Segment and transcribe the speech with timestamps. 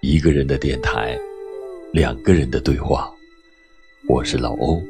[0.00, 1.18] 一个人的电台，
[1.90, 3.10] 两个人的对话。
[4.06, 4.82] 我是老欧。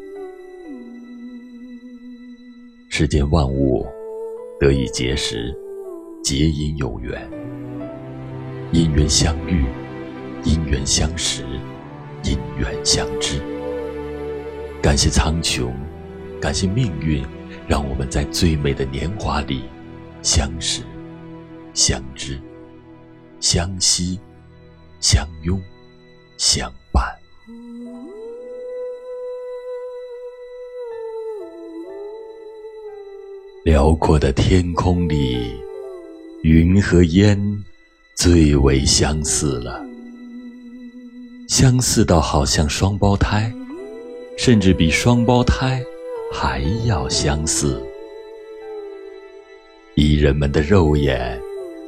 [2.88, 3.86] 世间万物
[4.58, 5.54] 得以结识，
[6.24, 7.30] 皆因有缘。
[8.72, 9.64] 因缘相遇，
[10.42, 11.44] 因缘相识，
[12.24, 13.40] 因缘相知。
[14.82, 15.72] 感谢苍穹，
[16.40, 17.24] 感谢命运，
[17.68, 19.64] 让我们在最美的年华里
[20.22, 20.82] 相识、
[21.72, 22.40] 相知、
[23.40, 24.18] 相惜。
[25.00, 25.60] 相拥，
[26.38, 27.04] 相伴。
[33.64, 35.60] 辽阔的天空里，
[36.42, 37.38] 云和烟
[38.14, 39.84] 最为相似了，
[41.48, 43.52] 相似到好像双胞胎，
[44.38, 45.84] 甚至比双胞胎
[46.36, 47.80] 还要相似。
[49.94, 51.40] 以人们的肉眼，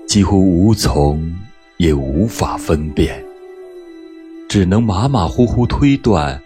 [0.07, 1.35] 几乎无从。
[1.79, 3.23] 也无法分辨，
[4.49, 6.41] 只能马马虎虎推断：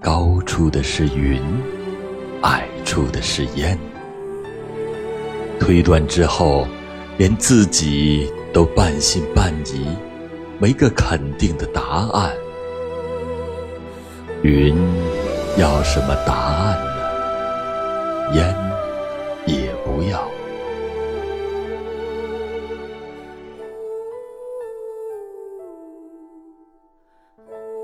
[0.00, 1.42] 高处的是云，
[2.42, 3.76] 矮处的是烟。
[5.58, 6.68] 推断之后，
[7.18, 9.88] 连自己都半信半疑，
[10.60, 11.82] 没个肯定的答
[12.12, 12.32] 案。
[14.42, 14.72] 云
[15.58, 18.34] 要什么答案呢？
[18.34, 18.56] 烟
[19.46, 20.26] 也不要。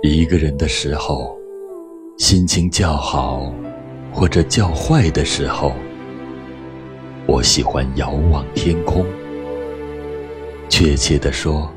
[0.02, 1.36] 一个人的时候，
[2.16, 3.52] 心情较好
[4.12, 5.74] 或者较坏的时候，
[7.26, 9.04] 我喜欢遥望天空。
[10.70, 11.70] 确切的说，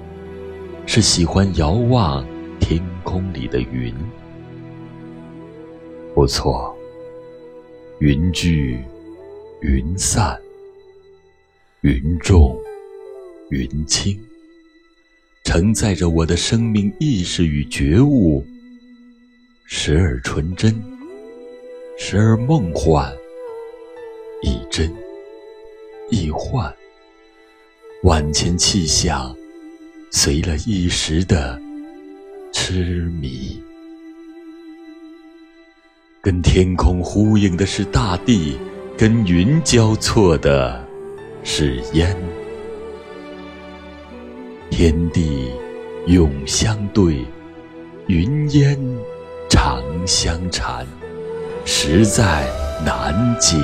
[0.85, 2.25] 是喜欢遥望
[2.61, 3.93] 天空里的云。
[6.13, 6.75] 不错，
[7.99, 8.77] 云聚，
[9.61, 10.39] 云散，
[11.81, 12.59] 云重，
[13.49, 14.19] 云轻。
[15.45, 18.45] 承载着我的生命意识与觉悟，
[19.65, 20.75] 时而纯真，
[21.97, 23.11] 时而梦幻，
[24.43, 24.93] 亦真
[26.09, 26.71] 亦幻。
[28.03, 29.35] 万千气象，
[30.11, 31.59] 随了一时的
[32.51, 33.40] 痴迷。
[36.31, 38.57] 跟天空呼应的是大地，
[38.97, 40.81] 跟云交错的
[41.43, 42.15] 是烟。
[44.69, 45.51] 天地
[46.07, 47.25] 永相对，
[48.07, 48.79] 云烟
[49.49, 50.87] 常相缠，
[51.65, 52.47] 实在
[52.85, 53.57] 难解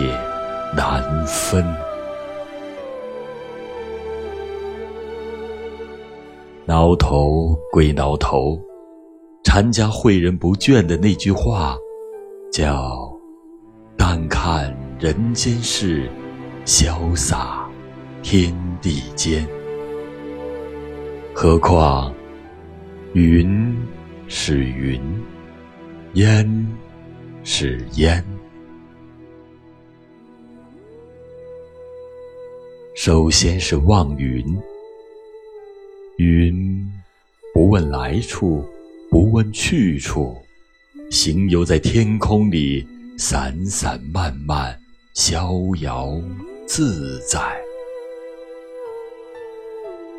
[0.75, 1.66] 难分。
[6.66, 8.59] 挠头归挠头，
[9.45, 11.78] 禅家诲人不倦的那句话，
[12.57, 13.16] 叫
[13.95, 16.09] “但看人间事，
[16.66, 17.69] 潇洒
[18.23, 18.51] 天
[18.81, 19.47] 地间”。
[21.35, 22.12] 何况，
[23.13, 23.78] 云
[24.28, 25.00] 是云，
[26.13, 26.67] 烟
[27.44, 28.25] 是烟。
[32.96, 34.44] 首先是望云，
[36.17, 36.91] 云
[37.53, 38.66] 不问来处，
[39.12, 40.35] 不问去处，
[41.09, 42.85] 行游在天空里，
[43.18, 44.78] 散散漫漫，
[45.13, 46.22] 逍遥
[46.66, 47.40] 自在。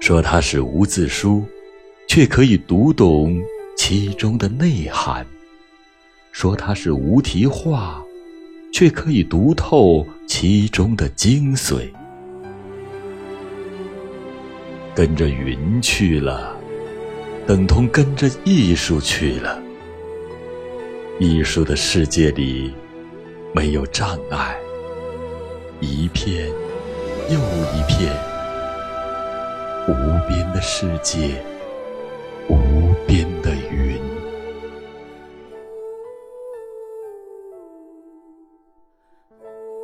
[0.00, 1.44] 说它是无字书，
[2.08, 3.38] 却可以读懂
[3.76, 5.22] 其中的内涵；
[6.32, 8.02] 说它是无题画，
[8.72, 11.90] 却可以读透其中的精髓。
[14.94, 16.56] 跟着云去了，
[17.46, 19.62] 等同跟着艺术去了。
[21.20, 22.72] 艺术的世界里，
[23.52, 24.56] 没有障碍，
[25.80, 26.46] 一片
[27.28, 27.36] 又
[27.74, 28.14] 一片。
[29.88, 31.42] 无边的世界，
[32.48, 33.98] 无边的云。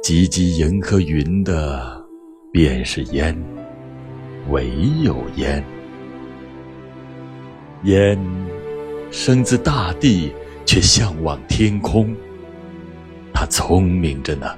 [0.04, 2.06] 汲汲迎和云的，
[2.52, 3.36] 便是烟，
[4.50, 4.70] 唯
[5.02, 5.64] 有烟。
[7.82, 8.16] 烟
[9.10, 10.32] 生自大地，
[10.64, 12.14] 却向往天空。
[13.32, 14.56] 它聪明着呢，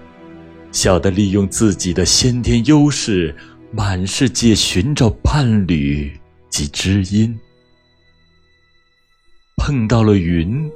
[0.73, 3.35] 晓得利用自己的先天优势。
[3.73, 6.11] 满世界寻找伴侣
[6.49, 7.39] 及知音，
[9.57, 10.71] 碰到了云，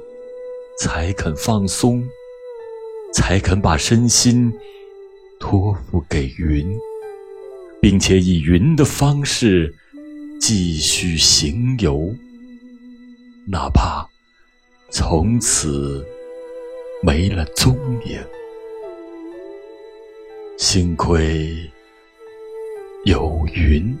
[0.77, 2.03] 才肯放松，
[3.13, 4.53] 才肯把身心
[5.39, 6.67] 托付给云，
[7.81, 9.73] 并且以云的方式
[10.39, 12.13] 继续行游，
[13.47, 14.07] 哪怕
[14.91, 16.05] 从此
[17.01, 18.19] 没了踪影。
[20.57, 21.57] 幸亏
[23.05, 23.97] 有云。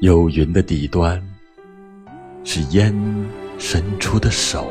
[0.00, 1.22] 有云的底端，
[2.42, 2.92] 是烟
[3.56, 4.66] 伸出的手，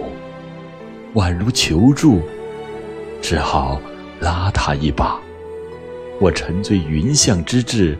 [1.14, 2.22] 宛如求助，
[3.22, 3.82] 只好
[4.20, 5.18] 拉他一把。
[6.20, 7.98] 我沉醉云相之志，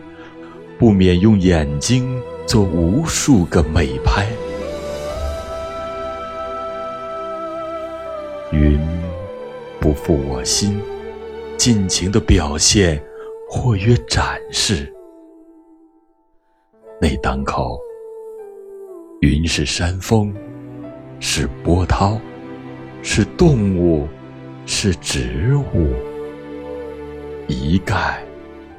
[0.78, 4.26] 不免用眼睛做无数个美拍。
[8.52, 8.78] 云
[9.80, 10.80] 不负我心，
[11.56, 13.02] 尽情的表现，
[13.50, 14.90] 或曰展示。
[17.00, 17.78] 那当口，
[19.20, 20.32] 云是山峰，
[21.18, 22.18] 是波涛，
[23.02, 24.06] 是动物，
[24.64, 25.92] 是植物，
[27.48, 28.24] 一概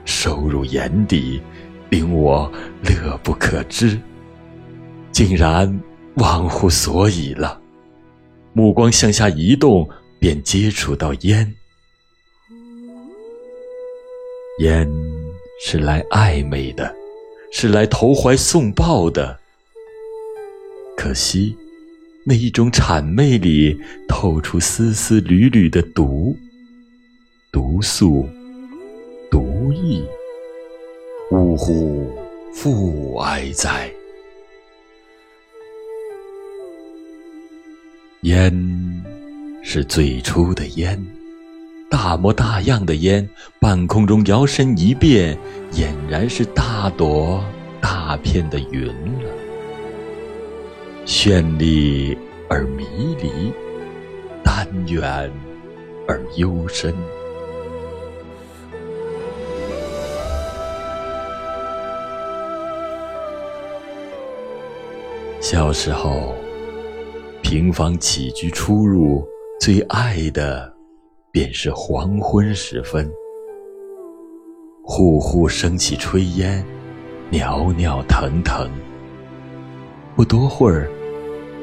[0.05, 1.41] 收入眼底，
[1.89, 2.51] 令我
[2.83, 3.99] 乐不可支，
[5.11, 5.79] 竟然
[6.15, 7.61] 忘乎所以了。
[8.53, 9.89] 目光向下移动，
[10.19, 11.53] 便接触到烟，
[14.59, 14.89] 烟
[15.63, 16.95] 是来暧昧的。
[17.49, 19.39] 是来投怀送抱的，
[20.97, 21.55] 可惜
[22.25, 26.37] 那一种谄媚里透出丝丝缕缕的毒，
[27.49, 28.27] 毒素，
[29.31, 30.03] 毒意，
[31.57, 32.07] 呼，
[32.53, 33.91] 复哀哉！
[38.21, 38.53] 烟
[39.63, 41.03] 是最初的烟。
[41.89, 43.27] 大模大样的烟，
[43.59, 45.37] 半空中摇身一变，
[45.71, 47.43] 俨然是大朵
[47.81, 48.87] 大片的云
[49.23, 49.31] 了。
[51.05, 52.17] 绚丽
[52.49, 52.85] 而迷
[53.21, 53.51] 离，
[54.43, 55.31] 淡远
[56.07, 56.93] 而幽深。
[65.49, 66.35] 小时候，
[67.41, 69.25] 平房起居出入，
[69.61, 70.73] 最爱的。
[71.31, 73.09] 便是黄昏时分，
[74.83, 76.65] 户户升起炊烟，
[77.29, 78.69] 袅袅腾腾。
[80.17, 80.89] 不多会儿，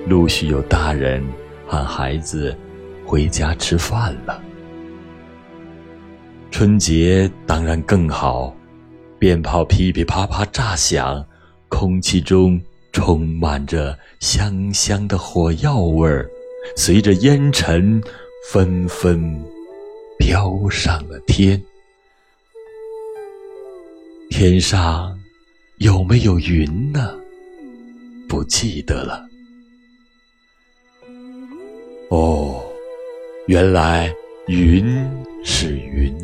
[0.09, 1.23] 陆续有大人
[1.67, 2.57] 喊孩子
[3.05, 4.41] 回家吃饭了。
[6.51, 8.57] 春节当然更好，
[9.19, 11.23] 鞭炮噼噼啪啪炸响，
[11.69, 12.59] 空气中
[12.95, 16.31] 充满着香香的火药味儿，
[16.77, 18.03] 随着烟尘
[18.51, 19.45] 纷纷。
[20.17, 21.61] 飘上了天，
[24.31, 25.19] 天上
[25.79, 27.15] 有没有云呢？
[28.29, 29.27] 不记得了。
[32.11, 32.65] 哦，
[33.49, 34.11] 原来
[34.47, 35.05] 云
[35.45, 36.17] 是云，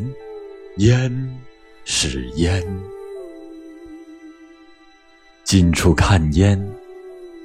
[0.77, 1.39] 烟
[1.83, 2.63] 是烟。
[5.51, 6.57] 近处看烟，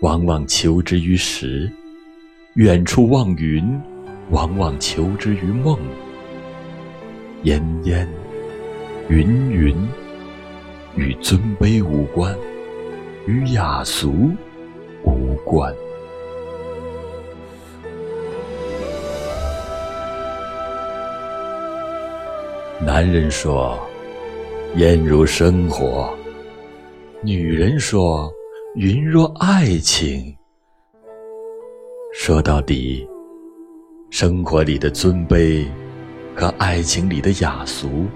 [0.01, 1.69] 往往求之于实；
[2.55, 3.65] 远处望云，
[4.31, 5.77] 往往求之于梦。
[7.43, 8.09] 烟烟，
[9.09, 9.77] 云云，
[10.95, 12.33] 与尊卑无关，
[13.27, 14.31] 与雅俗
[15.03, 15.75] 无关。
[22.81, 23.77] 男人说
[24.79, 26.17] ：“烟如生活。”
[27.23, 28.33] 女人说
[28.77, 30.37] ：“云若爱情。”
[32.13, 33.07] 说到底，
[34.11, 35.67] 生活里的尊卑。
[36.39, 38.07] 和爱情里的雅俗，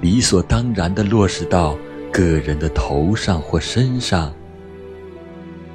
[0.00, 1.78] 理所当然的落实到
[2.12, 4.34] 个人的头上或身上，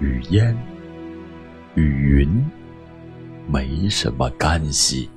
[0.01, 0.53] 与烟、
[1.75, 2.45] 与云
[3.47, 5.09] 没什么干系。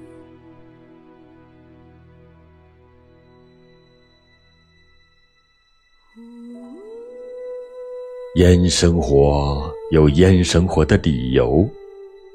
[8.36, 11.68] 烟生活有烟生活的理由，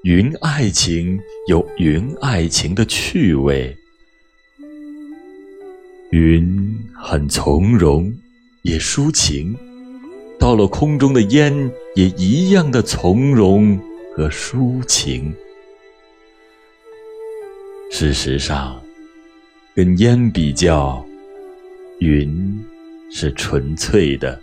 [0.03, 3.73] 云爱情有云爱情的趣味。
[6.11, 8.13] 云很从容，
[8.63, 9.55] 也抒情；
[10.37, 13.79] 到了空中的烟，也一样的从容
[14.13, 15.33] 和抒情。
[17.89, 18.83] 事实上，
[19.73, 21.05] 跟烟比较，
[21.99, 22.61] 云
[23.09, 24.37] 是纯粹的，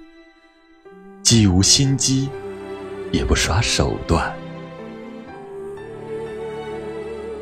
[1.22, 2.28] 既无心机，
[3.12, 4.34] 也不耍手段。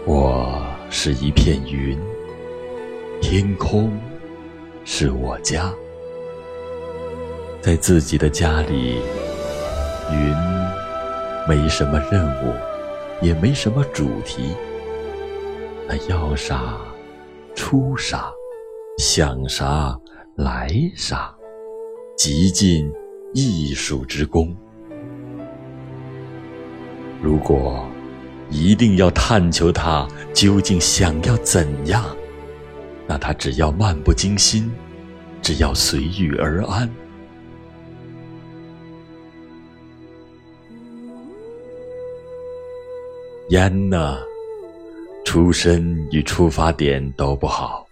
[0.07, 1.99] 我是一片云，
[3.21, 3.91] 天空。
[4.83, 5.73] 是我家，
[7.61, 9.01] 在自己的家里，
[10.11, 10.35] 云
[11.47, 12.55] 没什么任务，
[13.21, 14.55] 也没什么主题。
[15.87, 16.79] 那要啥，
[17.55, 18.33] 出啥，
[18.99, 19.97] 想啥，
[20.35, 21.33] 来啥，
[22.17, 22.91] 极尽
[23.33, 24.57] 艺术之功。
[27.23, 27.87] 如果
[28.51, 32.05] 一定要探求他究竟想要怎样，
[33.07, 34.71] 那他只要漫不经心，
[35.43, 36.91] 只要随遇而安。
[43.51, 44.17] 烟呢，
[45.25, 47.85] 出身与出发点都不好，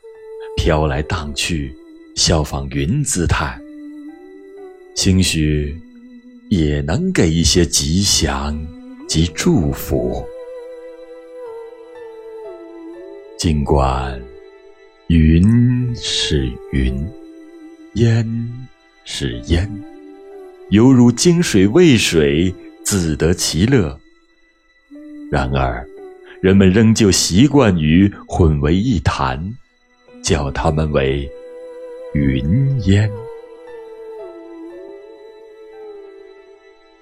[0.56, 1.76] 飘来荡去，
[2.14, 3.60] 效仿云姿态，
[4.98, 5.80] 兴许
[6.48, 8.60] 也能给一些吉祥
[9.06, 10.26] 及祝福。
[13.38, 14.20] 尽管
[15.06, 17.08] 云是云，
[17.94, 18.26] 烟
[19.04, 19.70] 是烟，
[20.70, 22.52] 犹如金水渭水，
[22.82, 23.96] 自得其乐。
[25.30, 25.86] 然而，
[26.42, 29.54] 人们仍旧习惯于混为一谈，
[30.24, 31.30] 叫它们为
[32.14, 33.08] 云烟。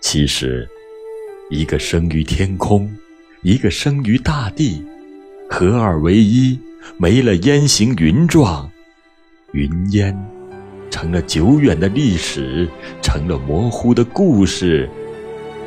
[0.09, 0.69] 其实，
[1.51, 2.89] 一个生于天空，
[3.43, 4.81] 一个生于大地，
[5.51, 6.57] 合二为一，
[6.97, 8.71] 没了烟形云状，
[9.53, 10.17] 云烟
[10.93, 12.69] 成了久远的历史，
[13.03, 14.89] 成了模糊的故事。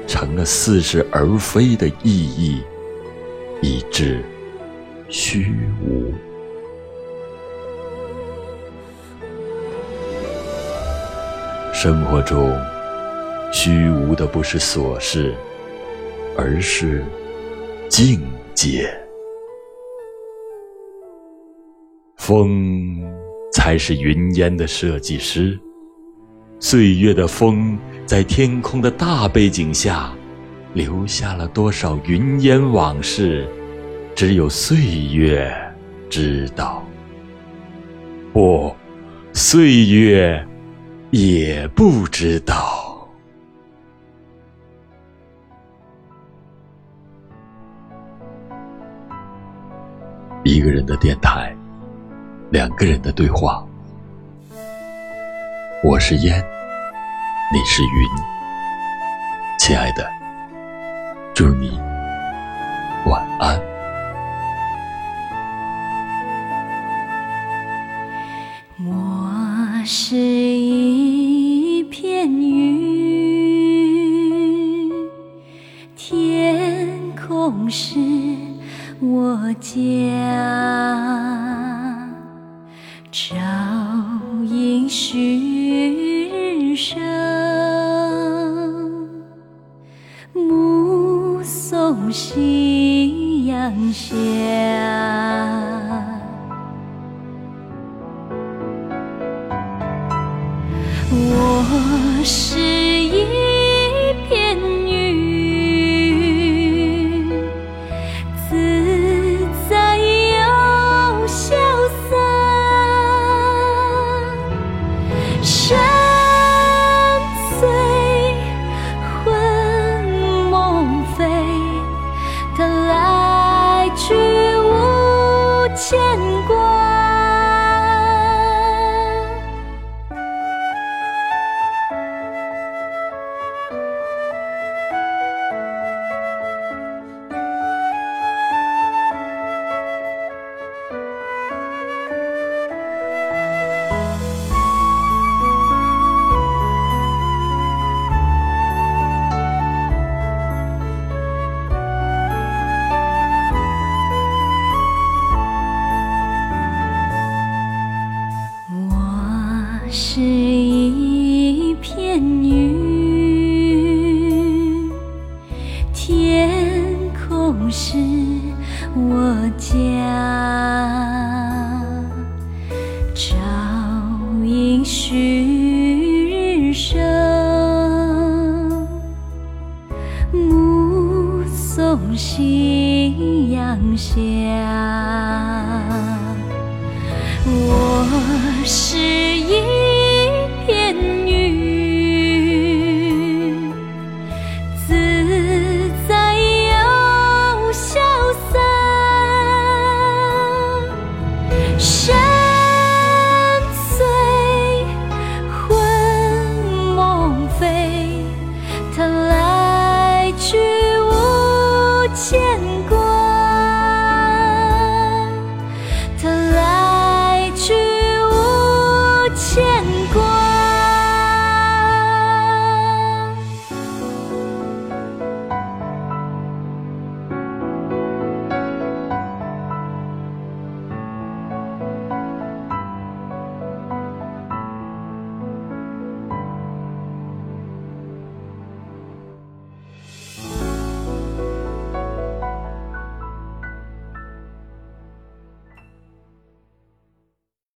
[0.08, 2.62] 成了似是而非的意义，
[3.62, 4.24] 以致
[5.10, 5.54] 虚
[5.84, 6.14] 无。
[11.74, 12.58] 生活中，
[13.52, 15.34] 虚无的不是琐事，
[16.38, 17.04] 而是
[17.90, 18.22] 境
[18.54, 18.90] 界。
[22.18, 23.02] 风
[23.52, 25.60] 才是云烟的设计师。
[26.60, 30.14] 岁月的风，在天空的大背景下，
[30.74, 33.48] 留下了多少云烟往事，
[34.14, 34.78] 只有岁
[35.12, 35.52] 月
[36.10, 36.86] 知道。
[38.32, 38.76] 不，
[39.34, 40.46] 岁月
[41.10, 42.79] 也不知道。
[50.50, 51.56] 一个人的电台，
[52.50, 53.64] 两个人的对话。
[55.84, 56.44] 我是烟，
[57.54, 57.90] 你是云，
[59.60, 60.10] 亲爱的，
[61.36, 61.80] 祝你
[63.06, 63.62] 晚安。
[68.88, 72.90] 我是一片云，
[75.96, 78.00] 天空是
[79.02, 79.78] 我家
[83.10, 83.34] 朝
[84.44, 87.19] 迎旭日升。